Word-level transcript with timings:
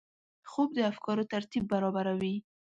خوب 0.51 0.69
د 0.77 0.79
افکارو 0.91 1.29
ترتیب 1.33 1.63
برابروي 1.73 2.35